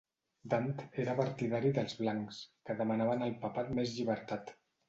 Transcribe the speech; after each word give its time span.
Dant 0.53 0.63
era 1.03 1.15
partidari 1.19 1.71
dels 1.77 1.95
blancs, 2.01 2.41
que 2.71 2.79
demanaven 2.83 3.25
al 3.29 3.39
papat 3.47 3.73
més 3.81 3.97
llibertat. 4.01 4.55